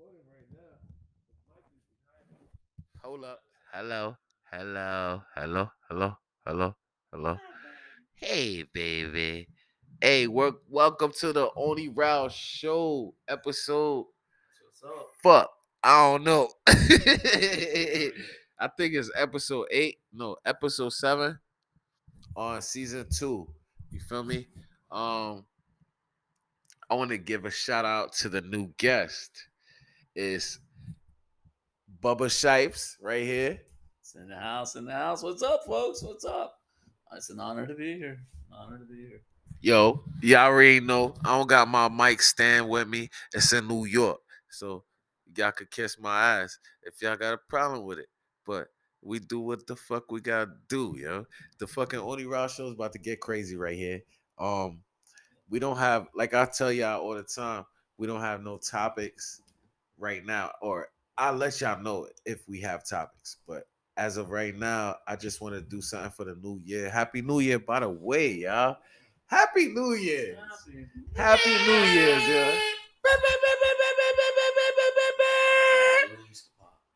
[0.00, 0.78] recording right now.
[1.48, 2.48] The mic is behind it.
[3.04, 3.40] Hold up.
[3.72, 4.16] Hello.
[4.50, 5.22] Hello.
[5.34, 5.70] Hello.
[5.88, 6.16] Hello.
[6.46, 6.74] Hello.
[7.12, 7.36] Hello.
[8.14, 9.48] Hey, baby.
[10.00, 14.06] Hey, work, welcome to the Only Rowd Show episode.
[14.64, 15.10] What's up?
[15.22, 15.50] Fuck.
[15.82, 16.48] I don't know.
[16.66, 18.10] I
[18.76, 19.98] think it's episode eight.
[20.12, 21.38] No, episode seven
[22.36, 23.48] on season two.
[23.90, 24.46] You feel me?
[24.90, 25.44] Um,
[26.88, 29.49] I want to give a shout out to the new guest.
[30.14, 30.58] Is
[32.02, 33.60] Bubba Shipes right here.
[34.00, 35.22] It's in the house, in the house.
[35.22, 36.02] What's up, folks?
[36.02, 36.54] What's up?
[37.14, 38.18] It's an honor to be here.
[38.50, 39.20] An honor to be here.
[39.60, 43.08] Yo, y'all already know I don't got my mic stand with me.
[43.34, 44.18] It's in New York.
[44.48, 44.82] So
[45.36, 48.08] y'all could kiss my ass if y'all got a problem with it.
[48.44, 48.66] But
[49.02, 51.24] we do what the fuck we gotta do, yo.
[51.58, 54.00] The fucking Only Rowd show is about to get crazy right here.
[54.38, 54.80] Um,
[55.48, 57.64] we don't have like I tell y'all all the time,
[57.96, 59.42] we don't have no topics
[60.00, 63.36] right now, or I'll let y'all know if we have topics.
[63.46, 63.64] But
[63.96, 66.88] as of right now, I just want to do something for the new year.
[66.90, 68.78] Happy New Year, by the way, y'all.
[69.26, 70.38] Happy New Year.
[71.14, 72.60] Happy New Year's, yeah.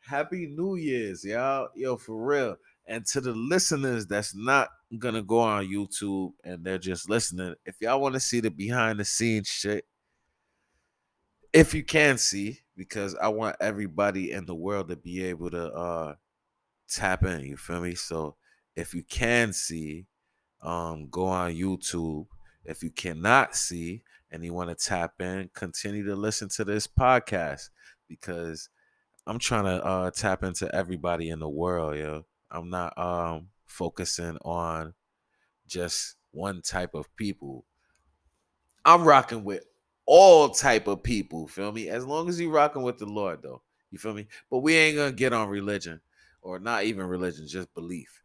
[0.01, 1.69] Happy New Year's, y'all.
[1.75, 2.57] Yo, for real.
[2.87, 4.69] And to the listeners that's not
[4.99, 8.99] gonna go on YouTube and they're just listening, if y'all want to see the behind
[8.99, 9.87] the scenes shit,
[11.53, 15.73] if you can see, because I want everybody in the world to be able to
[15.73, 16.15] uh
[16.89, 17.95] tap in, you feel me?
[17.95, 18.37] So
[18.77, 20.07] if you can see,
[20.63, 22.27] um, go on YouTube.
[22.65, 26.87] If you cannot see and you want to tap in, continue to listen to this
[26.87, 27.69] podcast
[28.09, 28.71] because
[29.27, 32.25] I'm trying to uh tap into everybody in the world, yo.
[32.51, 34.95] I'm not um focusing on
[35.67, 37.65] just one type of people.
[38.85, 39.65] I'm rocking with
[40.07, 41.89] all type of people, feel me?
[41.89, 43.63] As long as you rocking with the Lord though.
[43.91, 44.27] You feel me?
[44.51, 46.01] But we ain't gonna get on religion
[46.43, 48.23] or not even religion, just belief.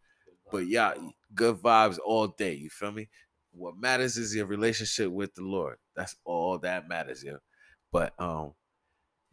[0.52, 0.94] But yeah,
[1.36, 2.54] good vibes all day.
[2.56, 3.08] You feel me?
[3.52, 5.78] What matters is your relationship with the Lord.
[5.96, 7.38] That's all that matters, yo.
[7.92, 8.54] But um,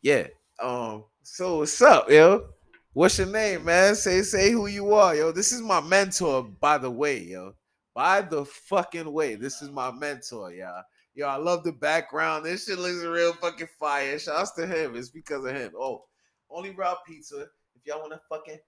[0.03, 0.27] yeah.
[0.61, 2.49] Um, so what's up, yo?
[2.93, 3.95] What's your name, man?
[3.95, 5.33] Say say who you are, yo.
[5.33, 7.55] This is my mentor, by the way, yo.
[7.95, 10.83] By the fucking way, this is my mentor, y'all.
[11.17, 12.45] Yo, I love the background.
[12.45, 14.19] This shit looks real fucking fire.
[14.19, 14.95] Shouts to him.
[14.95, 15.73] It's because of him.
[15.75, 16.05] Oh,
[16.51, 17.47] only raw pizza.
[17.75, 18.59] If y'all want to fucking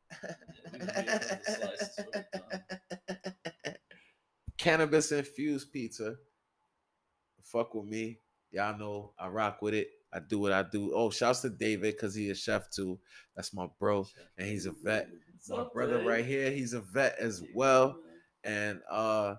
[4.59, 6.15] cannabis infused pizza,
[7.43, 8.21] fuck with me.
[8.51, 9.89] Y'all know I rock with it.
[10.11, 10.93] I do what I do.
[10.95, 12.99] Oh, shouts to David because he a chef too.
[13.37, 14.07] That's my bro,
[14.39, 15.11] and he's a vet.
[15.51, 17.99] My brother right here, he's a vet as well.
[18.43, 19.35] And uh,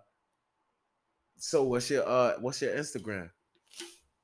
[1.39, 3.29] so what's your uh, what's your Instagram?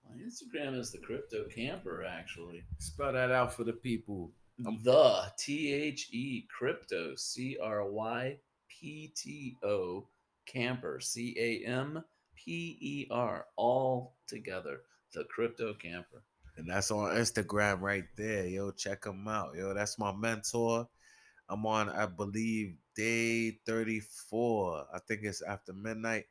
[0.08, 2.64] My Instagram is the crypto camper, actually.
[2.80, 4.32] Spell that out for the people.
[4.58, 8.38] The T H E crypto C R Y
[8.70, 10.08] P T O
[10.46, 12.04] camper C A M
[12.36, 14.82] P E R all together.
[15.14, 16.24] The crypto camper.
[16.58, 18.46] And that's on Instagram right there.
[18.48, 19.56] Yo, check him out.
[19.56, 20.88] Yo, that's my mentor.
[21.50, 24.86] I'm on, I believe, day 34.
[24.94, 26.26] I think it's after midnight.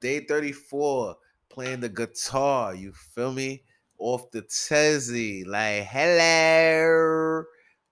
[0.00, 1.16] Day 34,
[1.48, 2.74] playing the guitar.
[2.74, 3.62] You feel me?
[3.98, 5.46] Off the Tezzy.
[5.46, 7.44] Like, hello.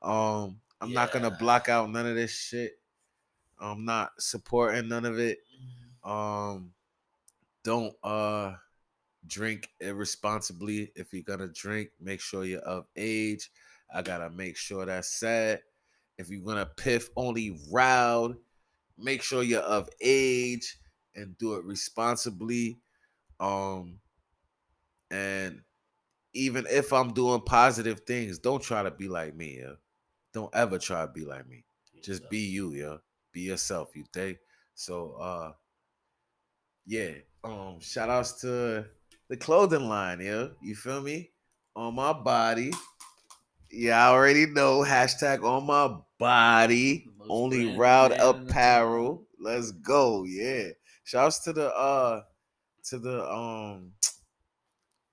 [0.02, 2.72] Um, I'm not gonna block out none of this shit.
[3.60, 5.38] I'm not supporting none of it.
[6.02, 6.72] Um,
[7.62, 8.54] don't uh
[9.26, 10.90] drink irresponsibly.
[10.96, 13.50] If you're gonna drink, make sure you're of age.
[13.94, 15.60] I gotta make sure that's said.
[16.16, 18.36] If you're gonna piff only round,
[18.98, 20.78] make sure you're of age
[21.14, 22.78] and do it responsibly.
[23.38, 24.00] Um,
[25.10, 25.62] and
[26.34, 29.76] even if I'm doing positive things, don't try to be like me, yo.
[30.32, 31.64] Don't ever try to be like me.
[32.02, 32.96] Just be you, yeah.
[33.32, 34.38] Be yourself, you think?
[34.74, 35.52] So uh
[36.86, 37.10] yeah.
[37.44, 38.86] Um, shout outs to
[39.28, 40.48] the clothing line, yeah.
[40.62, 41.30] You feel me?
[41.76, 42.72] On my body.
[43.70, 44.84] Yeah, I already know.
[44.84, 47.06] Hashtag on my body.
[47.18, 49.26] Most Only Rowd man in the Apparel.
[49.38, 50.24] Let's go.
[50.24, 50.70] Yeah.
[51.10, 52.22] Shouts to the uh
[52.84, 53.90] to the um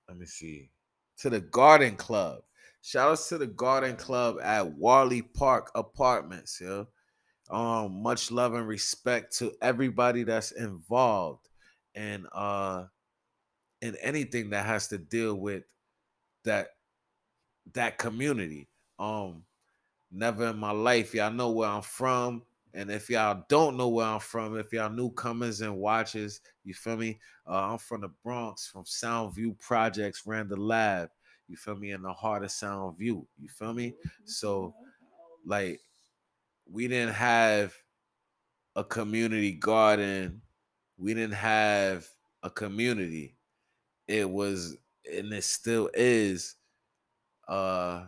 [0.08, 0.70] let me see.
[1.18, 2.42] To the garden club.
[2.82, 6.86] Shout outs to the garden club at Warley Park Apartments, yo.
[7.50, 11.48] Um, much love and respect to everybody that's involved
[11.96, 12.84] and uh
[13.82, 15.64] in anything that has to deal with
[16.44, 16.68] that
[17.72, 18.68] that community.
[19.00, 19.42] Um,
[20.12, 22.44] never in my life, y'all know where I'm from.
[22.74, 26.96] And if y'all don't know where I'm from, if y'all newcomers and watchers, you feel
[26.96, 27.18] me?
[27.46, 31.08] Uh, I'm from the Bronx, from Soundview Projects, ran the lab.
[31.48, 31.92] You feel me?
[31.92, 33.26] In the heart of Sound View.
[33.38, 33.94] You feel me?
[34.24, 34.74] So,
[35.46, 35.80] like,
[36.70, 37.74] we didn't have
[38.76, 40.42] a community garden.
[40.98, 42.06] We didn't have
[42.42, 43.36] a community.
[44.06, 44.76] It was,
[45.10, 46.56] and it still is,
[47.48, 48.04] uh,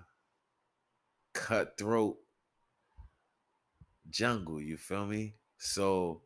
[1.32, 2.18] cutthroat
[4.10, 4.60] jungle.
[4.60, 5.34] You feel me?
[5.58, 6.22] So,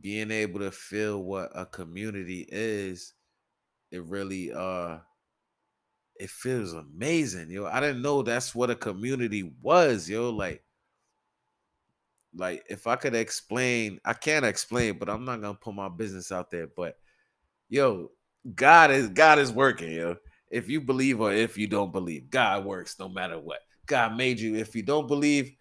[0.00, 3.14] being able to feel what a community is,
[3.90, 4.98] it really, uh,
[6.16, 7.66] it feels amazing, yo.
[7.66, 10.30] I didn't know that's what a community was, yo.
[10.30, 10.62] Like,
[12.34, 16.30] like if I could explain, I can't explain, but I'm not gonna put my business
[16.30, 16.68] out there.
[16.68, 16.98] But
[17.68, 18.10] yo,
[18.54, 20.16] God is God is working, yo.
[20.50, 23.60] If you believe or if you don't believe, God works no matter what.
[23.86, 24.56] God made you.
[24.56, 25.52] If you don't believe,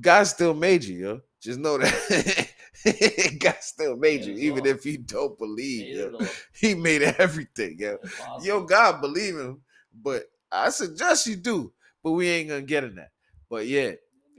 [0.00, 1.20] God still made you, yo.
[1.40, 2.48] Just know that
[3.40, 5.96] God still made you, even if you don't believe.
[5.96, 6.18] Yo.
[6.52, 7.98] He made everything, yo.
[8.42, 9.60] Yo, God believe him,
[10.02, 11.72] but I suggest you do.
[12.02, 13.10] But we ain't gonna get in that.
[13.48, 13.92] But yeah,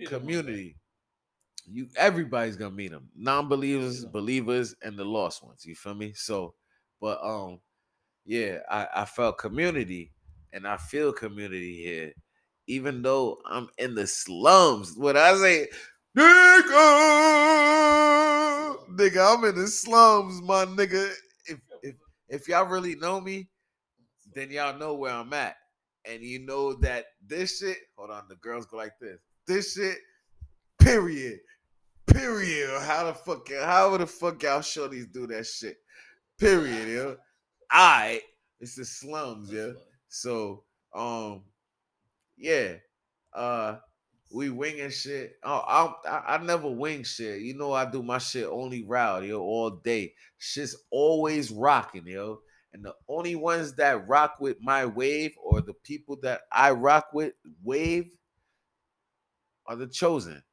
[0.07, 0.77] community
[1.69, 4.09] you everybody's gonna meet them non-believers yeah.
[4.11, 6.53] believers and the lost ones you feel me so
[7.01, 7.59] but um
[8.25, 10.11] yeah i i felt community
[10.53, 12.13] and i feel community here
[12.67, 15.67] even though i'm in the slums what i say
[16.17, 16.63] nigga
[18.95, 21.11] nigga i'm in the slums my nigga
[21.47, 21.95] if if
[22.29, 23.47] if y'all really know me
[24.33, 25.55] then y'all know where i'm at
[26.05, 29.97] and you know that this shit hold on the girls go like this this shit
[30.79, 31.39] period
[32.07, 32.81] Period.
[32.81, 33.49] How the fuck?
[33.51, 35.77] How the fuck y'all shorties do that shit?
[36.39, 36.87] Period.
[36.87, 37.17] Yo.
[37.69, 38.21] I.
[38.59, 39.71] It's the slums, yeah.
[40.07, 40.63] So,
[40.95, 41.43] um,
[42.37, 42.75] yeah.
[43.33, 43.77] Uh,
[44.31, 45.37] we winging shit.
[45.43, 47.41] Oh, I, I never wing shit.
[47.41, 50.13] You know, I do my shit only Rowd, yo, all day.
[50.37, 52.39] Shit's always rocking, yo.
[52.73, 57.07] And the only ones that rock with my wave or the people that I rock
[57.13, 58.09] with wave
[59.65, 60.43] are the chosen.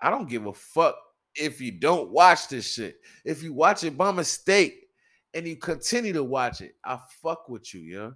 [0.00, 0.96] I don't give a fuck
[1.34, 2.96] if you don't watch this shit.
[3.24, 4.86] If you watch it by mistake
[5.34, 8.10] and you continue to watch it, I fuck with you, yeah.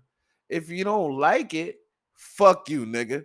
[0.48, 1.76] If you don't like it,
[2.18, 3.24] fuck you, nigga.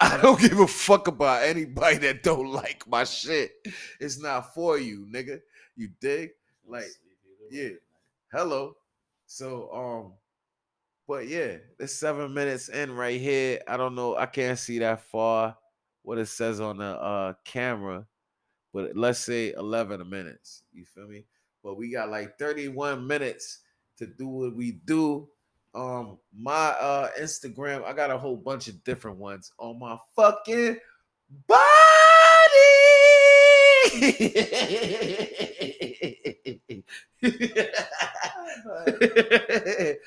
[0.00, 3.52] I don't give a fuck about anybody that don't like my shit.
[4.00, 5.40] It's not for you, nigga.
[5.76, 6.30] You dig?
[6.66, 6.90] Like,
[7.50, 7.70] yeah.
[8.32, 8.76] Hello.
[9.26, 10.12] So, um,
[11.06, 13.60] but yeah, it's seven minutes in right here.
[13.68, 14.16] I don't know.
[14.16, 15.56] I can't see that far
[16.02, 18.06] what it says on the uh camera
[18.72, 20.62] but let's say 11 minutes.
[20.72, 21.24] You feel me?
[21.62, 23.60] But we got like 31 minutes
[23.98, 25.28] to do what we do.
[25.74, 30.76] Um, my uh Instagram, I got a whole bunch of different ones on my fucking
[31.46, 31.58] body.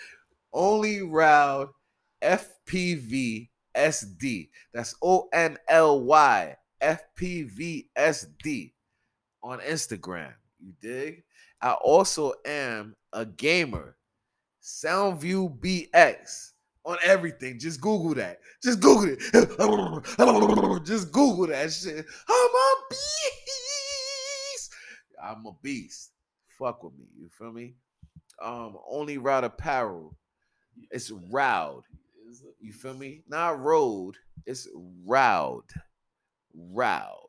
[0.53, 1.69] Only Rowd
[2.21, 4.49] FPV SD.
[4.73, 8.71] That's O N L Y FPVSD
[9.43, 10.33] on Instagram.
[10.59, 11.23] You dig?
[11.61, 13.95] I also am a gamer.
[14.65, 16.53] Soundview BX
[16.85, 17.59] on everything.
[17.59, 18.39] Just Google that.
[18.63, 19.19] Just Google it.
[20.85, 22.03] Just Google that shit.
[22.27, 24.73] I'm a beast.
[25.23, 26.13] I'm a beast.
[26.57, 27.05] Fuck with me.
[27.15, 27.75] You feel me?
[28.41, 30.17] Um, only Rowd apparel.
[30.89, 31.83] It's Roud.
[32.59, 33.21] You feel me?
[33.29, 34.15] Not road.
[34.47, 34.67] It's
[35.05, 35.65] Roud.
[36.55, 37.27] Roud.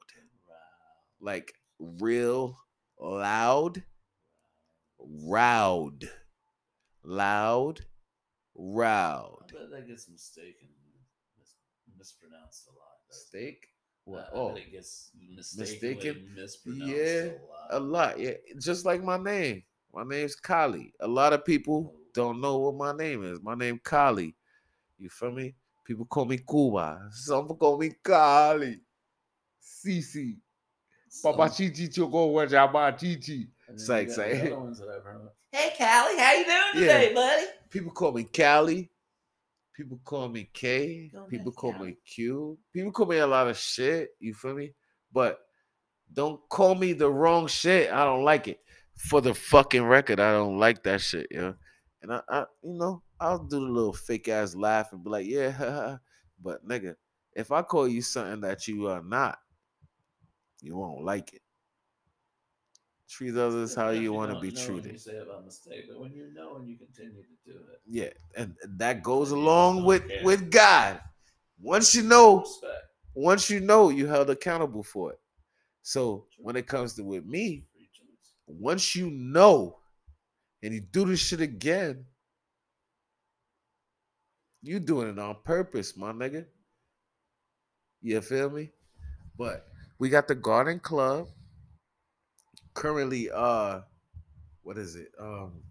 [1.20, 2.56] Like real
[2.98, 3.82] loud.
[4.98, 6.08] Roud.
[7.06, 7.84] Loud.
[8.56, 9.44] Roud.
[9.50, 10.68] I bet that gets mistaken,
[11.38, 11.54] mis-
[11.96, 12.96] mispronounced a lot.
[13.10, 13.68] Steak?
[14.04, 14.28] What?
[14.32, 15.12] Uh, oh, it gets
[15.46, 16.28] mistaken.
[16.34, 17.68] mispronounced Yeah, a lot.
[17.70, 18.18] a lot.
[18.18, 19.62] Yeah, just like my name.
[19.94, 20.92] My name's Kali.
[21.00, 22.00] A lot of people oh.
[22.12, 23.40] don't know what my name is.
[23.40, 24.34] My name Kali.
[24.98, 25.54] You feel me?
[25.84, 27.08] People call me Cuba.
[27.12, 28.80] Some call me Kali.
[29.62, 30.38] Cici.
[31.22, 33.46] Papa Chichi Choco Wajaba Chichi.
[33.74, 34.36] Say, say.
[34.36, 37.14] Hey, Callie, how you doing today, yeah.
[37.14, 37.46] buddy?
[37.70, 38.90] People call me Callie.
[39.74, 41.10] People call me K.
[41.12, 41.88] Go People call Callie.
[41.88, 42.58] me Q.
[42.72, 44.10] People call me a lot of shit.
[44.20, 44.72] You feel me?
[45.12, 45.40] But
[46.12, 47.92] don't call me the wrong shit.
[47.92, 48.60] I don't like it.
[48.96, 51.54] For the fucking record, I don't like that shit, yo.
[52.02, 55.26] And I, I you know, I'll do the little fake ass laugh and be like,
[55.26, 55.96] yeah,
[56.42, 56.94] but nigga,
[57.34, 59.38] if I call you something that you are not,
[60.62, 61.42] you won't like it.
[63.08, 64.92] Treat others how you, you want to be treated.
[64.92, 67.80] You say about mistake, but when you know and you continue to do it.
[67.86, 70.24] Yeah, and that goes along with care.
[70.24, 71.00] with God.
[71.60, 72.72] Once you know, Respect.
[73.14, 75.20] once you know, you held accountable for it.
[75.82, 77.64] So when it comes to with me,
[78.46, 79.78] once you know,
[80.62, 82.04] and you do this shit again,
[84.62, 86.44] You doing it on purpose, my nigga.
[88.02, 88.70] You feel me?
[89.38, 89.64] But
[90.00, 91.28] we got the Garden Club.
[92.80, 93.80] Currently, uh,
[94.62, 95.10] what is it?
[95.18, 95.62] Um,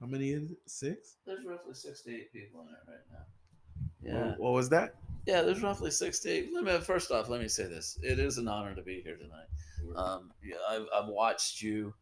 [0.00, 0.58] how many is it?
[0.66, 1.16] Six?
[1.24, 4.16] There's roughly six to eight people in it right now.
[4.18, 4.96] What- Yeah, What was that?
[5.24, 5.42] yeah.
[5.42, 6.50] There's roughly six to eight.
[6.52, 9.16] Let me first off, let me say this: it is an honor to be here
[9.16, 9.46] tonight.
[9.94, 11.94] Um, yeah, I've, I've watched you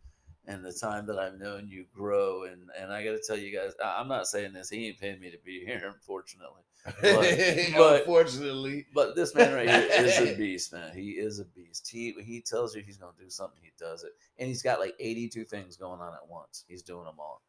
[0.47, 3.55] and the time that I've known you grow, and and I got to tell you
[3.55, 4.71] guys, I- I'm not saying this.
[4.71, 6.63] He ain't paying me to be here, unfortunately.
[7.02, 10.93] but- Unfortunately, But this man right here is a beast, man.
[10.97, 11.88] He is a beast.
[11.90, 14.95] He he tells you he's gonna do something, he does it, and he's got like
[15.00, 16.64] 82 things going on at once.
[16.69, 17.43] He's doing them all,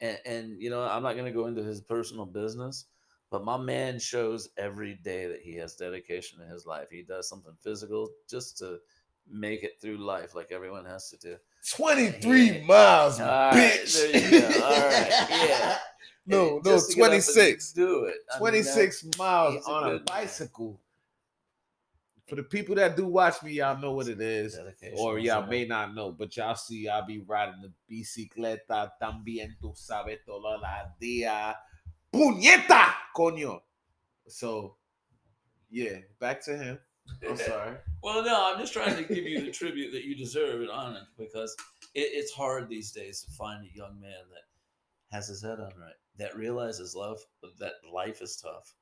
[0.00, 2.86] and and you know I'm not gonna go into his personal business,
[3.30, 6.88] but my man shows every day that he has dedication in his life.
[6.90, 8.78] He does something physical just to
[9.28, 11.36] make it through life, like everyone has to do.
[11.74, 13.52] 23 miles, All right,
[13.82, 14.12] bitch.
[14.12, 14.64] there you go.
[14.64, 15.78] All right, yeah.
[16.26, 17.72] no, no, just to get up and 26.
[17.72, 18.14] Do it.
[18.30, 20.02] I mean, 26 miles a on a man.
[20.06, 20.80] bicycle.
[22.28, 24.54] For the people that do watch me, y'all know what it is.
[24.54, 29.56] Dedication, Or y'all may not know, but y'all see I'll be riding the bicicleta también,
[29.62, 31.54] tú sabes, toda la día.
[32.12, 32.94] ¡Puñeta!
[33.14, 33.60] Coño.
[34.26, 34.76] So,
[35.70, 36.78] yeah, back to him.
[37.28, 37.76] I'm sorry.
[38.02, 41.06] Well, no, I'm just trying to give you the tribute that you deserve and honor
[41.16, 41.54] because
[41.94, 45.70] it, it's hard these days to find a young man that has his head on
[45.78, 47.20] right, that realizes love,
[47.58, 48.74] that life is tough.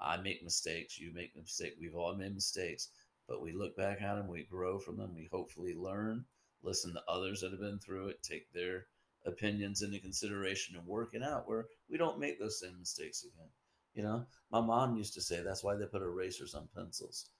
[0.00, 2.90] I make mistakes, you make mistakes, we've all made mistakes,
[3.26, 6.24] but we look back at them, we grow from them, we hopefully learn,
[6.62, 8.86] listen to others that have been through it, take their
[9.24, 13.48] opinions into consideration and work it out where we don't make those same mistakes again.
[13.94, 17.30] You know, my mom used to say that's why they put erasers on pencils.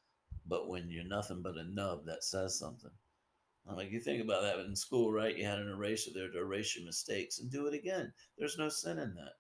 [0.47, 2.91] But when you're nothing but a nub, that says something.
[3.69, 5.37] I'm like, you think about that in school, right?
[5.37, 8.13] You had an eraser there to erase your mistakes and do it again.
[8.39, 9.33] There's no sin in that.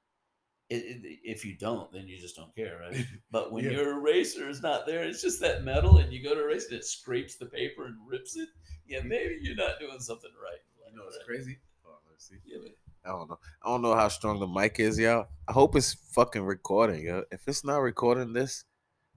[0.68, 3.06] It, it, if you don't, then you just don't care, right?
[3.30, 3.73] But when Yeah.
[3.73, 6.75] your eraser is not there, it's just that metal, and you go to erase it,
[6.75, 8.49] it scrapes the paper and rips it.
[8.87, 9.06] Yeah, mm.
[9.06, 10.59] maybe you're not doing something right.
[10.90, 11.59] You know what's crazy?
[11.87, 12.37] Oh, let's see.
[12.45, 12.73] Yeah, but
[13.04, 13.38] I don't know.
[13.62, 15.28] I don't know how strong the mic is, y'all.
[15.47, 17.23] I hope it's fucking recording, yo.
[17.30, 18.64] If it's not recording this,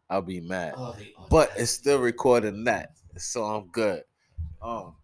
[0.10, 0.76] I'll be mad.
[0.78, 0.96] oh,
[1.32, 4.04] but it's still recording that, so I'm good.
[4.62, 4.96] Um.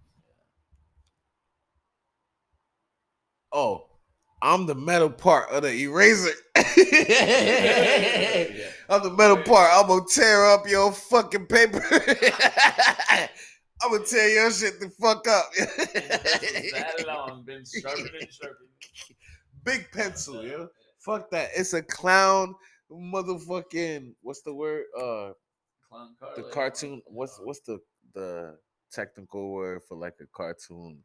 [3.51, 3.85] Oh,
[4.41, 6.31] I'm the metal part of the eraser.
[6.77, 8.69] Yeah.
[8.89, 9.71] I'm the metal part.
[9.73, 11.81] I'm gonna tear up your fucking paper.
[13.81, 15.45] I'm gonna tear your shit the fuck up.
[15.55, 18.69] that long been sharpening, sharpening.
[19.63, 20.67] Big pencil, yo.
[20.99, 21.49] Fuck that.
[21.55, 22.55] It's a clown
[22.91, 24.83] motherfucking what's the word?
[24.97, 25.31] Uh
[25.89, 27.79] Clown the cartoon what's what's the
[28.13, 28.57] the
[28.95, 31.03] technical word for like a cartoon?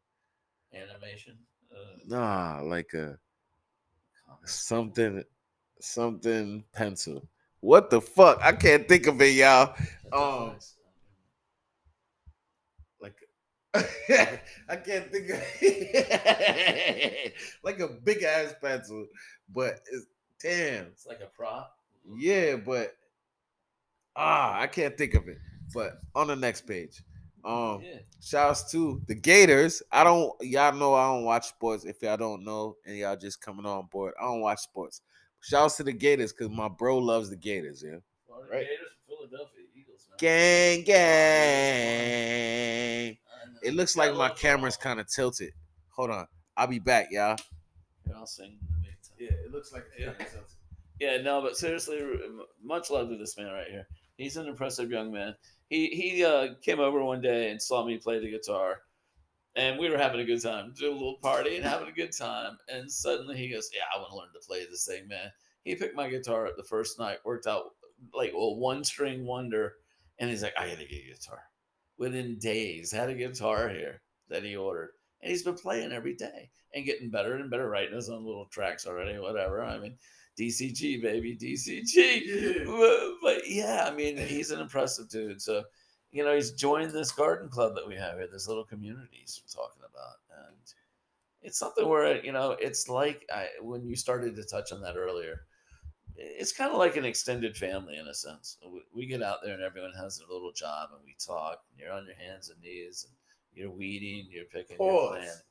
[0.73, 1.37] animation?
[1.71, 3.17] Uh, Nah, like a
[4.45, 5.23] something
[5.79, 7.27] something pencil.
[7.59, 8.39] What the fuck?
[8.41, 9.75] I can't think of it, y'all.
[10.11, 10.55] Um.
[12.99, 13.15] Like
[13.73, 17.33] I can't think of it.
[17.63, 19.07] like a big ass pencil,
[19.53, 20.05] but it's
[20.41, 20.87] damn.
[20.87, 21.77] It's like a prop.
[22.17, 22.95] Yeah, but
[24.15, 25.37] ah, I can't think of it.
[25.73, 27.01] But on the next page,
[27.43, 27.99] um, yeah.
[28.21, 29.81] shouts to the Gators.
[29.91, 31.85] I don't, y'all know I don't watch sports.
[31.85, 35.01] If y'all don't know, and y'all just coming on board, I don't watch sports.
[35.41, 37.83] Shouts to the Gators because my bro loves the Gators.
[37.85, 38.65] Yeah, Florida Right.
[38.67, 40.07] Gators and Philadelphia Eagles.
[40.09, 40.17] Man.
[40.19, 40.83] gang,
[41.81, 43.17] gang.
[43.63, 45.53] It looks like my camera's kind of tilted.
[45.89, 47.37] Hold on, I'll be back, y'all.
[48.05, 49.37] Here, I'll sing the big time.
[49.45, 50.45] it looks like kinda tilted.
[50.99, 51.99] Yeah, no, but seriously,
[52.63, 53.87] much love to this man right here.
[54.17, 55.35] He's an impressive young man.
[55.71, 58.81] He he uh, came over one day and saw me play the guitar,
[59.55, 62.11] and we were having a good time, do a little party and having a good
[62.11, 62.57] time.
[62.67, 65.31] And suddenly he goes, "Yeah, I want to learn to play this thing, man."
[65.63, 67.67] He picked my guitar up the first night, worked out
[68.13, 69.75] like well one string wonder,
[70.19, 71.43] and he's like, "I gotta get a guitar."
[71.97, 76.51] Within days, had a guitar here that he ordered, and he's been playing every day
[76.75, 79.17] and getting better and better, writing his own little tracks already.
[79.19, 79.63] Whatever.
[79.63, 79.97] I mean.
[80.39, 82.65] DCG baby, DCG.
[82.65, 85.41] But, but yeah, I mean, he's an impressive dude.
[85.41, 85.63] So,
[86.11, 89.41] you know, he's joined this garden club that we have here, this little community he's
[89.53, 90.55] talking about, and
[91.41, 94.97] it's something where you know, it's like I, when you started to touch on that
[94.97, 95.41] earlier.
[96.17, 98.57] It's kind of like an extended family in a sense.
[98.63, 101.63] We, we get out there and everyone has their little job, and we talk.
[101.71, 103.15] And you're on your hands and knees, and
[103.53, 105.43] you're weeding, you're picking, you're Pause.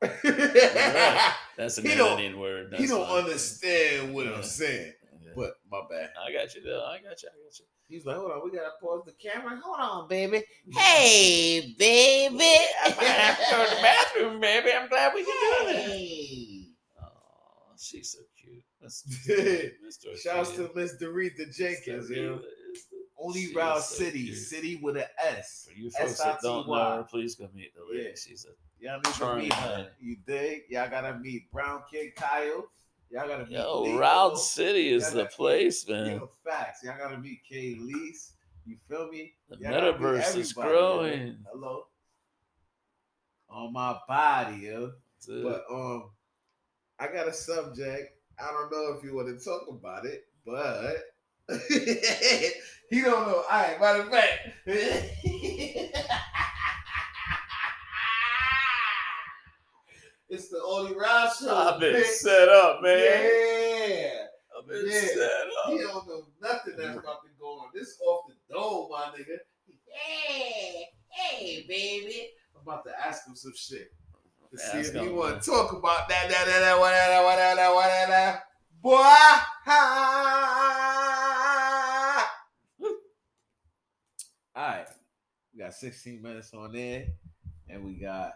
[0.00, 1.32] Planting.
[1.56, 2.74] That's an He don't- Indian word.
[2.76, 3.24] he don't fine.
[3.24, 4.32] understand what Yeah.
[4.34, 4.92] I'm saying.
[5.22, 5.30] Yeah.
[5.34, 6.10] But my bad.
[6.24, 6.84] I got you, though.
[6.84, 7.28] I got you.
[7.28, 7.64] I got you.
[7.88, 9.58] He's like, hold on, we gotta pause the camera.
[9.64, 10.42] Hold on, baby.
[10.76, 12.38] Hey, baby.
[12.38, 14.70] I might have to go to the bathroom, baby.
[14.72, 15.84] I'm glad we can do that.
[15.86, 16.66] Hey.
[17.00, 17.06] Oh,
[17.78, 18.62] she's so cute.
[18.84, 20.20] Mr.
[20.22, 20.70] Shouts to Arcadia.
[20.74, 22.16] Miss Doretha Jenkins, Mr.
[22.16, 22.32] yo.
[22.34, 24.36] Arcadia is the- Only she Rowd is so City, cute.
[24.36, 25.66] City with an S.
[25.68, 28.04] For you folks that don't know her, please go meet the lady.
[28.10, 28.14] Yeah.
[28.16, 29.88] She's a Y'all need to Charming meet her.
[30.00, 30.62] You dig?
[30.68, 32.68] Y'all gotta meet Brown Kid Kyle.
[33.10, 33.82] Y'all gotta meet yo.
[33.82, 33.98] Leo.
[33.98, 36.16] Rowd City is the place, man.
[36.16, 36.84] Yo, facts.
[36.84, 38.32] Y'all gotta meet Kay Lease.
[38.66, 39.32] You feel me?
[39.48, 41.38] The Y'all gotta metaverse is growing.
[41.50, 41.86] Hello.
[43.50, 44.92] On my body, yo.
[45.26, 45.42] It.
[45.42, 46.10] But um,
[46.98, 48.12] I got a subject.
[48.38, 50.96] I don't know if you want to talk about it, but
[52.90, 53.42] he don't know.
[53.50, 54.48] All right, matter of fact,
[60.80, 61.56] it's the only Rowd show.
[61.56, 62.04] I've been bitch.
[62.04, 62.98] set up, man.
[62.98, 64.26] Yeah.
[64.58, 65.00] I've been Yeah.
[65.00, 67.70] set He don't know nothing that's about to go on.
[67.74, 69.38] This off the dome, my nigga.
[69.90, 72.30] Hey, hey, baby.
[72.54, 73.92] I'm about to ask him some shit.
[74.50, 77.74] To Ask see if he want to talk about that, that, that, that, whatever, whatever,
[77.74, 78.42] whatever.
[78.80, 80.24] Boy, ha.
[84.56, 84.86] All right,
[85.54, 87.06] we got 16 minutes on there,
[87.68, 88.32] and we got.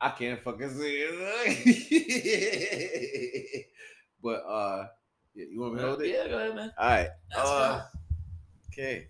[0.00, 3.66] I can't fucking see it.
[4.22, 4.86] but uh,
[5.34, 6.08] yeah, you want me to hold it?
[6.08, 6.72] Yeah, go ahead, man.
[6.78, 7.08] All right.
[7.36, 7.80] Uh.
[8.72, 9.08] Okay.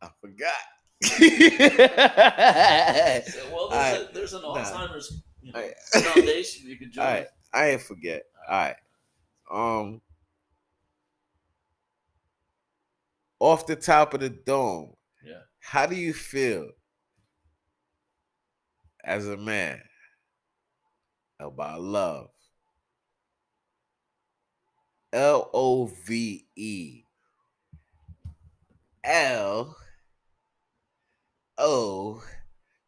[0.00, 0.52] I forgot.
[3.24, 4.10] So, well, there's, Alright.
[4.10, 4.54] a, there's an Nah.
[4.56, 5.74] Alzheimer's you know, Alright.
[5.92, 7.04] foundation you can join.
[7.04, 8.22] All right, I ain't forget.
[8.48, 8.76] All right.
[9.50, 10.00] Um,
[13.40, 14.94] off the top of the dome.
[15.24, 15.40] Yeah.
[15.60, 16.68] How do you feel
[19.04, 19.80] as a man
[21.38, 22.30] about love?
[25.12, 27.04] L O V E.
[29.04, 29.76] L
[31.58, 32.22] O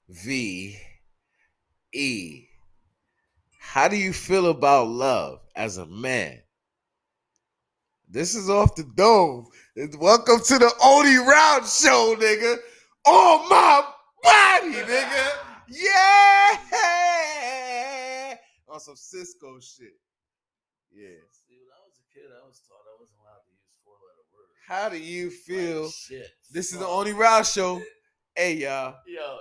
[0.09, 0.77] V
[1.93, 2.47] E.
[3.61, 6.41] How do you feel about love as a man?
[8.09, 9.47] This is off the dome.
[9.99, 12.57] Welcome to the Only Rowd Show, nigga.
[13.07, 13.85] On my
[14.23, 15.46] body, nigga.
[15.69, 16.57] Yeah.
[18.69, 19.95] On some Cisco shit.
[20.93, 21.09] Yeah.
[21.33, 23.95] See, when I was a kid, I was taught I wasn't allowed to use four
[23.95, 24.53] letter words.
[24.67, 25.85] How do you feel?
[25.85, 26.31] Like, shit.
[26.53, 26.87] This is the.
[26.87, 27.81] Only Rowd Show.
[28.35, 28.95] Hey, y'all.
[29.07, 29.39] Yo, no, all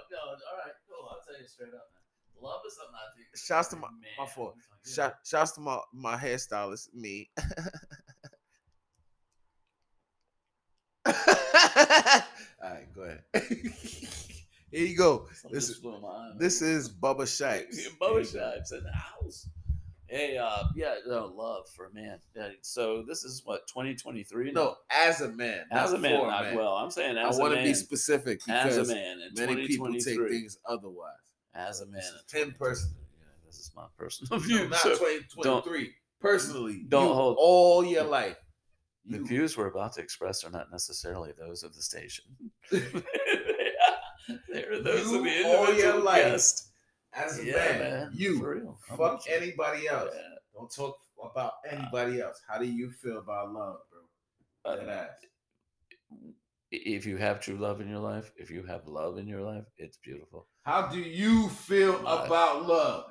[0.63, 1.07] right, cool.
[1.09, 2.03] I'll tell you straight up, man.
[2.41, 3.27] Love is something I think.
[3.35, 4.55] Shouts to my- man, my fault.
[4.85, 4.93] yeah.
[4.93, 7.29] Shout, shouts to my, my hairstylist, me.
[11.05, 11.13] All
[12.63, 13.23] right, go ahead.
[14.71, 15.27] Here you go.
[15.33, 16.37] Something This just flew in my eye, man.
[16.37, 17.87] This is Bubba Shipes.
[18.01, 19.47] Bubba Shipes in the house.
[20.07, 22.19] Hey, uh, yeah, no, love for a man.
[22.35, 24.51] Yeah, so this is what 2023.
[24.51, 24.61] now?
[24.61, 25.65] No, as a man.
[25.71, 27.47] as a man, not- well, I'm saying I as a man.
[27.47, 31.09] I want to be specific as a man in many people take things otherwise.
[31.55, 31.95] as a man.
[31.95, 32.91] This is 10 person.
[33.17, 34.69] Yeah, this is my personal No, view.
[34.69, 35.91] not so 2023.
[36.21, 38.37] Personally, don't you, hold- all your life.
[39.07, 42.25] the views we're about to express are not necessarily those of the station.
[44.49, 46.23] They're those of the You all your life.
[46.23, 46.69] guest.
[47.13, 48.77] as a Yeah, man, man, you for real.
[48.97, 50.11] Fuck anybody else.
[50.13, 50.21] Yeah.
[50.53, 52.39] Don't talk about anybody else.
[52.47, 54.71] How do you feel about love, bro?
[54.73, 55.05] Uh,
[56.71, 59.65] if you have true love in your life, if you have love in your life,
[59.77, 60.47] it's beautiful.
[60.63, 62.25] How do you feel Life.
[62.27, 63.05] about love?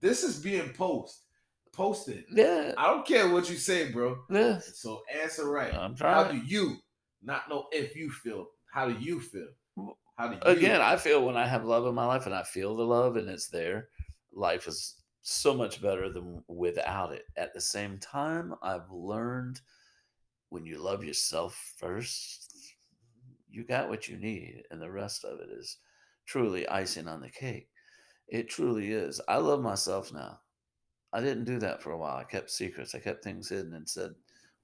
[0.00, 1.24] This is being post
[1.72, 2.24] posted.
[2.30, 4.18] Yeah, I don't care what you say, bro.
[4.30, 4.58] yeah.
[4.60, 5.72] So answer right.
[5.74, 6.14] I'm trying.
[6.14, 6.76] How do you
[7.22, 8.46] not know if you feel?
[8.72, 9.48] How do you feel?
[10.20, 12.42] How do you Again, I feel when I have love in my life and I
[12.42, 13.88] feel the love and it's there,
[14.34, 17.24] life is so much better than without it.
[17.38, 19.62] At the same time, I've learned
[20.50, 22.74] when you love yourself first,
[23.48, 25.78] you got what you need, and the rest of it is
[26.26, 27.70] truly icing on the cake.
[28.28, 29.22] It truly is.
[29.26, 30.40] I love myself now.
[31.14, 32.18] I didn't do that for a while.
[32.18, 32.94] I kept secrets.
[32.94, 34.10] I kept things hidden and said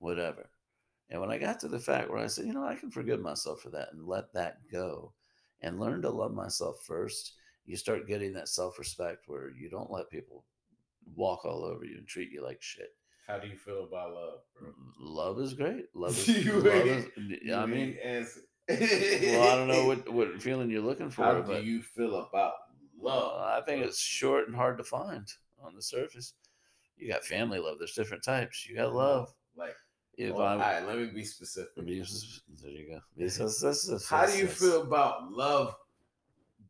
[0.01, 0.51] whatever.
[1.09, 3.21] And when I got to the fact where I said, you know, I can forgive
[3.21, 5.15] myself for that and let that go
[5.63, 9.91] and learn to love myself first, you start getting that self respect where you don't
[9.91, 10.45] let people
[11.15, 12.89] walk all over you and treat you like shit.
[13.27, 14.69] How do you feel about love, bro?
[14.69, 15.87] Mm, love is great.
[15.95, 17.07] Love is, You love is
[17.53, 17.97] I mean,
[18.69, 22.53] well, I don't know what, what feeling you're looking for, How do you feel about
[23.01, 23.41] love?
[23.41, 25.27] I think it's short and hard to find
[25.63, 26.35] on the surface.
[26.97, 27.79] You got family love.
[27.79, 28.67] There's different types.
[28.67, 28.97] You got mm-hmm.
[28.97, 29.35] love.
[29.57, 29.75] like.
[30.17, 31.75] If well, I, all right, let me be specific.
[31.77, 33.01] there you go.
[33.17, 35.77] This is- this is- How do you feel about love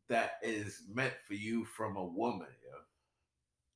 [0.08, 2.78] that is meant for you from a woman, yo?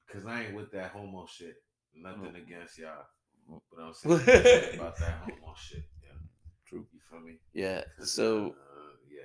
[0.07, 1.63] Because I ain't with that homo shit.
[1.95, 3.07] Nothing against y'all,
[3.49, 3.95] but I'm
[4.27, 5.85] saying about that homo shit.
[6.03, 6.19] Yeah,
[6.65, 6.87] True.
[6.93, 7.39] You feel me?
[7.53, 7.85] Yeah.
[7.97, 9.23] 'Cause, So uh, yeah,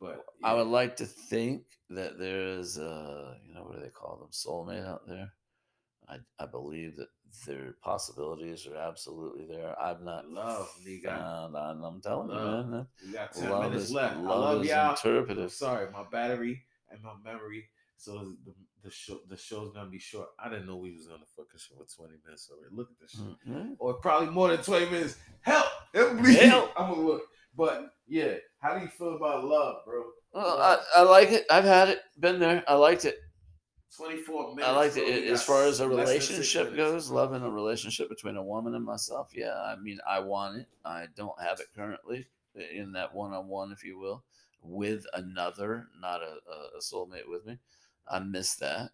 [0.00, 3.90] but I would like to think that there is, uh, you know, what do they
[3.90, 5.32] call them, soulmate out there.
[6.08, 7.08] I I believe that
[7.46, 9.74] their possibilities are absolutely there.
[9.80, 10.68] I've not Love,
[11.04, 11.56] found.
[11.56, 12.68] I'm, I'm telling you, Love.
[12.68, 12.86] man.
[13.06, 14.16] We got 10 Love minutes is, left.
[14.18, 14.78] love I love is y'all.
[14.86, 15.52] I'm interpretive.
[15.52, 17.68] sorry, my battery and my memory.
[17.96, 20.28] So the the show the show's gonna be short.
[20.38, 22.74] I didn't know we was gonna fucking show for 20 minutes already.
[22.74, 23.50] Look at this shit.
[23.52, 23.76] Mhm.
[23.78, 25.16] Or probably more than 20 minutes.
[25.40, 25.66] Help!
[25.94, 26.34] Help me!
[26.34, 26.72] Help.
[26.78, 27.22] I'm gonna look.
[27.56, 30.04] But yeah, how do you feel about love, bro?
[30.32, 31.44] Well, I, I like it.
[31.50, 32.00] I've had it.
[32.18, 32.62] Been there.
[32.66, 33.16] I liked it.
[33.96, 34.66] 24 minutes.
[34.68, 35.28] I like it.
[35.30, 38.74] As far as a less than six relationship goes, loving a relationship between a woman
[38.74, 39.54] and myself, yeah.
[39.54, 40.68] I mean, I want it.
[40.84, 44.24] I don't have it currently in that one on one, if you will,
[44.62, 47.58] with another, not a, a- soulmate with me.
[48.08, 48.90] I miss that.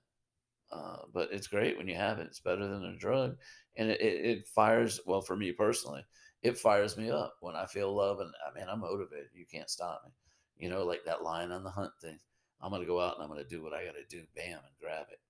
[0.72, 2.26] Uh, but it's great when you have it.
[2.26, 3.36] It's better than a drug.
[3.76, 6.04] And it, it, it fires, well, for me personally,
[6.42, 9.28] it fires me up when I feel love and I mean, I'm motivated.
[9.34, 10.12] You can't stop me.
[10.58, 12.18] You know, like that lion on the hunt thing.
[12.62, 14.22] I'm going to go out and I'm going to do what I got to do,
[14.34, 15.20] bam, and grab it.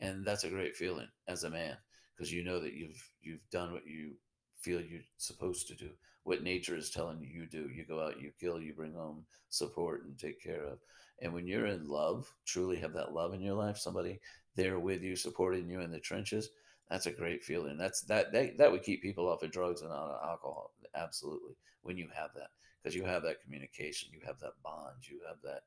[0.00, 1.76] And that's a great feeling as a man
[2.16, 4.12] because you know that you've you've done what you
[4.60, 5.90] feel you're supposed to do
[6.24, 7.68] what nature is telling you you do.
[7.72, 10.78] You go out you kill you bring home support and take care of.
[11.20, 14.20] And when you're in love truly have that love in your life somebody
[14.56, 16.50] there with you supporting you in the trenches
[16.90, 17.78] that's a great feeling.
[17.78, 21.54] That's that that, that would keep people off of drugs and out of alcohol absolutely
[21.82, 22.48] when you have that
[22.82, 25.62] because you have that communication you have that bond you have that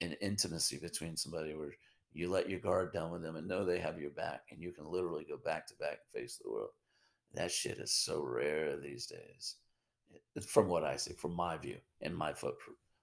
[0.00, 1.72] an intimacy between somebody where
[2.12, 4.72] you let your guard down with them and know they have your back and you
[4.72, 6.70] can literally go back to back and face the world.
[7.34, 9.56] That shit is so rare these days.
[10.46, 12.54] From what i see from my view and my foot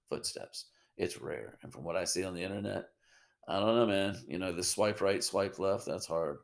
[0.09, 0.65] footsteps
[0.97, 1.57] it's rare.
[1.61, 2.85] And from what i see on the internet
[3.47, 4.17] i don't know man.
[4.27, 6.37] You know the swipe right swipe left that's hard.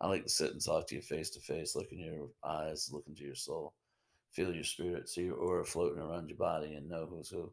[0.00, 2.90] I like to sit and talk to you face to face look in your eyes
[2.92, 3.74] look into your soul
[4.32, 7.52] feel your spirit see your aura floating around your body and know who's who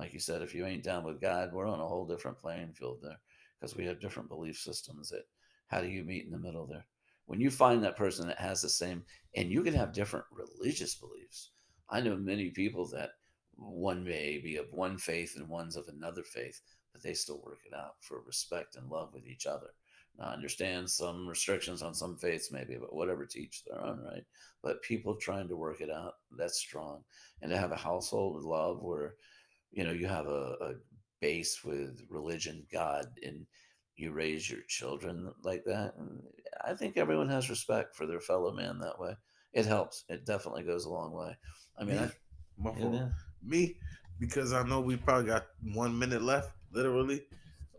[0.00, 2.72] like you said if you ain't down with god we're on a whole different playing
[2.72, 3.20] field there
[3.60, 5.24] because we have different belief systems that
[5.70, 6.84] how do you meet in the middle there?
[7.26, 9.04] When you find that person that has the same
[9.36, 11.52] and you can have different religious beliefs.
[11.88, 13.10] I know many people that
[13.54, 16.60] one may be of one faith and one's of another faith
[16.92, 19.68] but they still work it out for respect and love with each other.
[20.18, 24.24] Now i understand some restrictions on some faiths maybe but whatever teach their own right?
[24.60, 27.04] But people trying to work it out that's strong.
[27.42, 29.14] And to have a household with love where
[29.72, 30.72] you know you have a, a
[31.20, 33.46] base with religion, God, and
[33.96, 35.94] you raise your children like that.
[35.98, 36.22] And
[36.64, 39.14] I think everyone has respect for their fellow man that way.
[39.52, 40.04] It helps.
[40.08, 41.36] It definitely goes a long way.
[41.78, 42.10] I mean, Me?
[42.64, 43.08] I, yeah.
[43.42, 43.76] Me,
[44.18, 47.22] because I know we probably got one minute left, literally,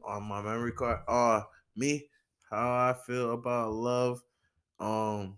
[0.04, 1.00] on my memory card.
[1.08, 1.42] Uh
[1.76, 2.08] me,
[2.50, 4.22] how I feel about love.
[4.80, 5.38] Um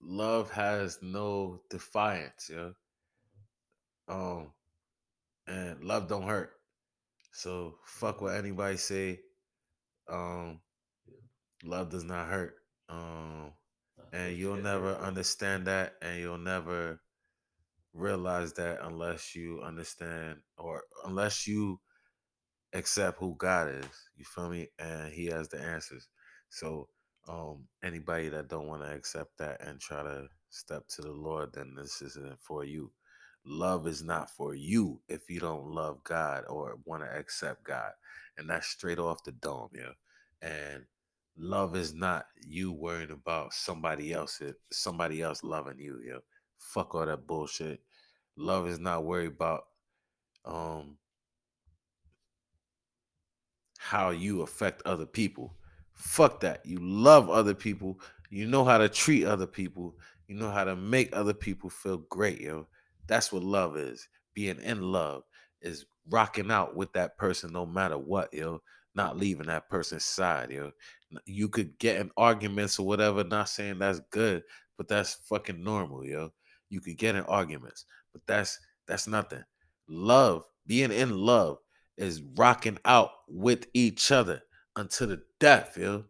[0.00, 2.70] love has no defiance, yeah.
[4.08, 4.52] Um
[5.50, 6.52] and love don't hurt.
[7.32, 9.20] So fuck what anybody say.
[10.08, 10.60] Um
[11.64, 12.54] love does not hurt.
[12.88, 13.52] Um
[14.12, 17.00] and you'll never understand that and you'll never
[17.94, 21.80] realize that unless you understand or unless you
[22.72, 24.10] accept who God is.
[24.16, 24.68] You feel me?
[24.78, 26.08] And he has the answers.
[26.50, 26.88] So
[27.28, 31.50] um anybody that don't want to accept that and try to step to the Lord,
[31.54, 32.92] then this isn't for you.
[33.44, 37.92] Love is not for you if you don't love God or want to accept God.
[38.36, 39.92] And that's straight off the dome, yeah.
[40.42, 40.84] And
[41.36, 46.18] love is not you worrying about somebody else somebody else loving you, yeah.
[46.58, 47.80] Fuck all that bullshit.
[48.36, 49.64] Love is not worried about
[50.44, 50.96] um
[53.78, 55.54] how you affect other people.
[55.94, 56.64] Fuck that.
[56.66, 57.98] You love other people.
[58.28, 59.96] You know how to treat other people.
[60.28, 62.68] You know how to make other people feel great, yo.
[63.10, 64.08] That's what love is.
[64.34, 65.24] Being in love
[65.60, 68.62] is rocking out with that person no matter what, yo.
[68.94, 70.70] Not leaving that person's side, yo.
[71.26, 74.44] You could get in arguments or whatever, not saying that's good,
[74.78, 76.32] but that's fucking normal, yo.
[76.68, 79.42] You could get in arguments, but that's that's nothing.
[79.88, 81.58] Love, being in love
[81.96, 84.40] is rocking out with each other
[84.76, 86.04] until the death, yo.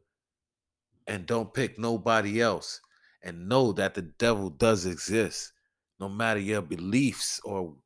[1.07, 2.81] And don't pick nobody else.
[3.23, 5.53] And know that the devil does exist.
[6.01, 7.77] No matter your beliefs or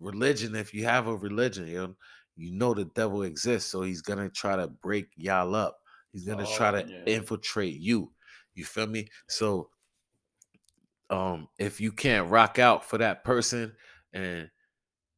[0.00, 1.96] religion, if you have a religion, yo,
[2.36, 3.70] you know the devil exists.
[3.70, 5.78] So he's gonna try to break y'all up.
[6.12, 7.04] He's gonna try Oh, to yeah.
[7.06, 8.12] infiltrate you.
[8.54, 9.08] You feel me?
[9.28, 9.70] So
[11.10, 13.72] um if you can't rock out for that person
[14.12, 14.50] and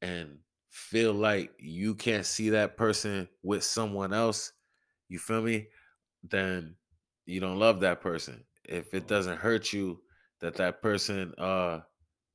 [0.03, 0.38] and
[0.70, 4.53] feel like you can't see that person with someone else,
[5.09, 5.68] you feel me?
[6.25, 6.77] Then
[7.27, 8.44] you don't love that person.
[8.64, 10.03] If it doesn't hurt you
[10.40, 11.81] that that person uh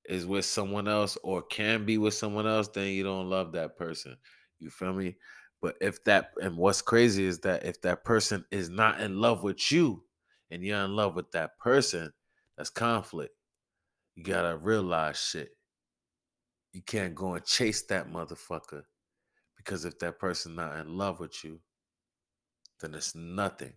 [0.10, 3.78] is with someone else or can be with someone else, then you don't love that
[3.78, 4.17] person.
[4.60, 5.15] You feel me?
[5.62, 9.43] But if that and what's crazy is that if that person is not in love
[9.43, 10.04] with you,
[10.52, 12.12] and you're in love with that person,
[12.58, 13.34] that's conflict.
[14.15, 15.50] You gotta realize shit.
[16.74, 18.84] You can't go and chase that motherfucker
[19.58, 21.60] because if that person not in love with you,
[22.80, 23.74] then it's nothing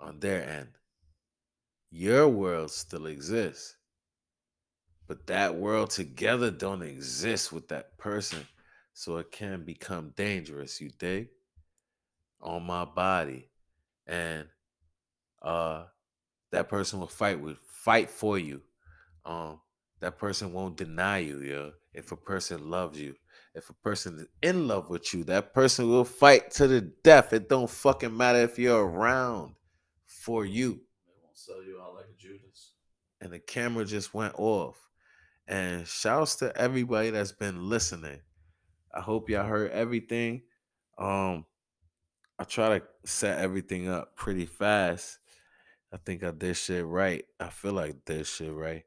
[0.00, 0.68] on their end.
[1.90, 3.76] Your world still exists.
[5.06, 8.46] But that world together don't exist with that person.
[8.94, 11.28] So it can become dangerous, you dig?
[12.40, 13.48] On my body.
[14.06, 14.46] And
[15.42, 15.84] uh
[16.52, 18.62] that person will fight with fight for you.
[19.24, 19.60] Um
[20.00, 21.72] that person won't deny you, yo.
[21.92, 23.14] If a person loves you,
[23.54, 27.32] if a person is in love with you, that person will fight to the death.
[27.32, 29.54] It don't fucking matter if you're around
[30.06, 30.80] for you.
[31.06, 32.72] They won't sell you out like a Judas.
[33.20, 34.76] And the camera just went off.
[35.46, 38.20] And shouts to everybody that's been listening.
[38.94, 40.42] I hope y'all heard everything.
[40.96, 41.44] Um,
[42.38, 45.18] I try to set everything up pretty fast.
[45.92, 47.24] I think I did shit right.
[47.38, 48.84] I feel like I did shit right.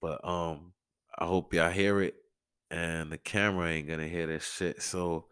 [0.00, 0.72] But um,
[1.18, 2.14] I hope y'all hear it.
[2.70, 4.80] And the camera ain't gonna hear this shit.
[4.80, 5.26] So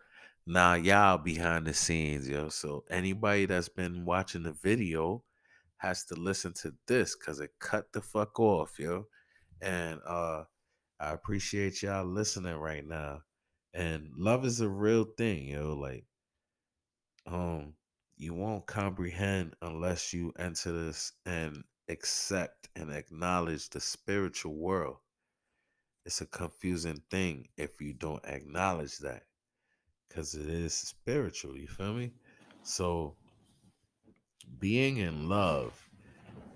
[0.47, 2.49] now y'all behind the scenes, yo.
[2.49, 5.23] So anybody that's been watching the video
[5.77, 9.07] has to listen to this because it cut the fuck off, yo
[9.63, 10.45] and uh
[11.01, 13.23] I appreciate y'all listening right now.
[13.75, 15.75] And love is a real thing, yo.
[15.75, 16.05] Like,
[17.27, 17.75] um,
[18.17, 24.99] you won't comprehend unless you enter this and accept and acknowledge the spiritual world.
[26.07, 29.25] It's a confusing thing if you don't acknowledge that.
[30.15, 32.13] Cause it is spiritual, you feel me?
[32.63, 33.17] So
[34.61, 35.73] being in love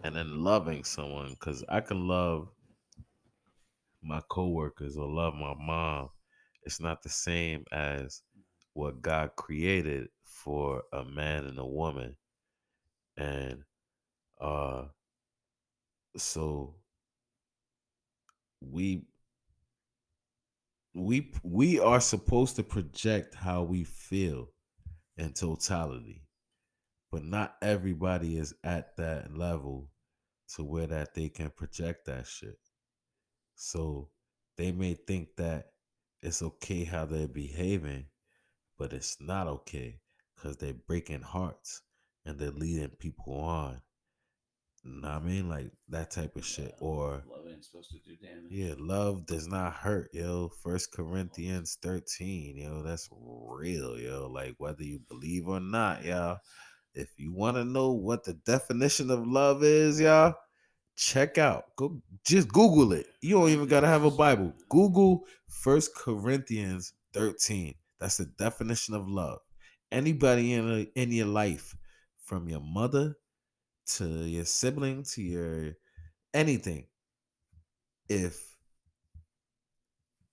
[0.04, 2.48] and then loving someone, because I can love
[4.06, 6.08] my coworkers or love my mom,
[6.62, 8.22] it's not the same as
[8.74, 12.16] what God created for a man and a woman.
[13.16, 13.62] And
[14.40, 14.84] uh
[16.16, 16.74] so
[18.60, 19.02] we
[20.94, 24.48] we we are supposed to project how we feel
[25.16, 26.22] in totality.
[27.12, 29.88] But not everybody is at that level
[30.54, 32.58] to where that they can project that shit.
[33.56, 34.10] So
[34.56, 35.72] they may think that
[36.22, 38.06] it's okay how they're behaving,
[38.78, 40.00] but it's not okay
[40.36, 41.82] because they're breaking hearts
[42.24, 43.80] and they're leading people on.
[44.84, 45.48] Know what I mean?
[45.48, 46.74] Like that type of shit.
[46.80, 48.50] Or Love ain't supposed to do damage.
[48.50, 50.50] yeah, love does not hurt, yo.
[50.62, 51.02] First oh.
[51.02, 52.82] Corinthians 13, yo.
[52.82, 54.28] That's real, yo.
[54.32, 56.38] Like whether you believe or not, y'all.
[56.94, 60.34] If you want to know what the definition of love is, y'all,
[60.96, 61.76] check out.
[61.76, 63.06] Go just Google it.
[63.20, 64.52] You don't even gotta have a Bible.
[64.68, 67.74] Google First Corinthians 13.
[68.00, 69.38] That's the definition of love.
[69.92, 71.76] Anybody in in your life,
[72.24, 73.16] from your mother
[73.86, 75.72] to your sibling to your
[76.34, 76.86] anything,
[78.08, 78.56] if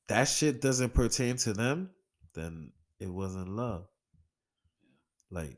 [0.08, 1.92] that shit doesn't pertain to them,
[2.34, 3.86] then it wasn't love.
[5.30, 5.58] Like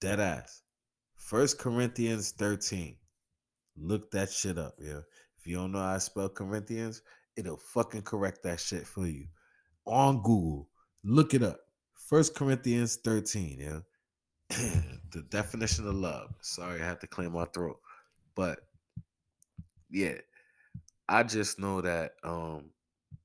[0.00, 0.62] dead ass.
[1.16, 2.96] First Corinthians 13.
[3.80, 5.00] Look that shit up, yeah.
[5.38, 7.02] If you don't know how to spell Corinthians,
[7.36, 9.26] it'll fucking correct that shit for you.
[9.86, 10.68] On Google,
[11.02, 11.58] look it up.
[11.94, 13.80] First Corinthians 13, yeah.
[15.12, 16.34] the definition of love.
[16.42, 17.78] Sorry, I had to clear my throat.
[18.34, 18.58] But
[19.90, 20.14] yeah,
[21.08, 22.70] I just know that um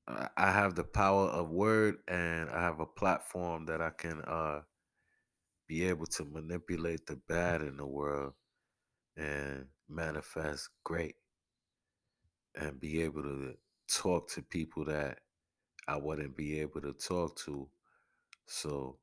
[0.08, 4.60] I have the power of word and I have a platform that I can uh
[5.68, 8.34] be able to manipulate the bad in the world
[9.16, 11.16] and manifest great
[12.54, 13.54] and be able to
[13.88, 15.18] talk to people that
[15.88, 17.68] I wouldn't be able to talk to.
[18.46, 18.98] So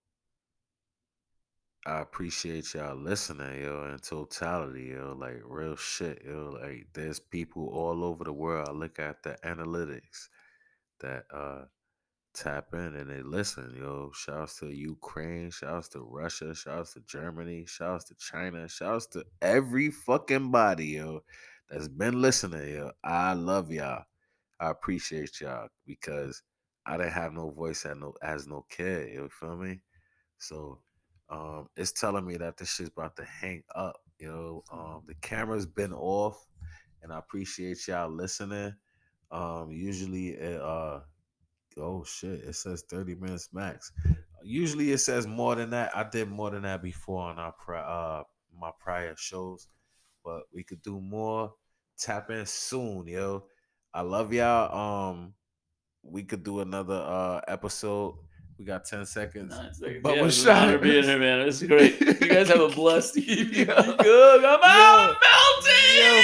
[1.85, 6.57] I appreciate y'all listening, yo, in totality, yo, like real shit, yo.
[6.61, 8.69] Like there's people all over the world.
[8.69, 10.29] I look at the analytics
[11.01, 11.65] that uh
[12.33, 14.11] tap in and they listen, yo.
[14.13, 19.91] Shouts to Ukraine, shouts to Russia, shouts to Germany, shouts to China, shouts to every
[19.91, 21.23] fucking body, yo,
[21.69, 22.91] that's been listening, yo.
[23.03, 24.03] I love y'all.
[24.59, 26.41] I appreciate y'all because
[26.85, 29.81] I didn't have no voice as no as no kid, you feel me?
[30.37, 30.79] So
[31.29, 34.63] um it's telling me that this shit's about to hang up, you know.
[34.71, 36.45] Um the camera's been off
[37.01, 38.73] and I appreciate y'all listening.
[39.31, 41.01] Um usually it uh
[41.77, 42.41] Oh shit!
[42.41, 43.91] It says thirty minutes max.
[44.43, 45.95] Usually it says more than that.
[45.95, 48.23] I did more than that before on our pri- uh
[48.59, 49.67] my prior shows,
[50.23, 51.53] but we could do more.
[51.97, 53.45] Tap in soon, yo.
[53.93, 55.09] I love y'all.
[55.11, 55.33] Um,
[56.03, 58.15] we could do another uh episode.
[58.59, 59.49] We got 10 seconds.
[59.55, 59.99] Nine seconds.
[60.03, 60.83] But yeah, we're it was an honor shy.
[60.83, 61.39] being here, man.
[61.47, 61.99] It's great.
[61.99, 63.67] You guys have a blessed evening.
[63.67, 63.75] Yo.
[63.97, 64.45] Good.
[64.45, 65.07] I'm out.
[65.09, 65.15] Yo.
[65.23, 65.97] Melting.
[65.97, 66.03] Yo,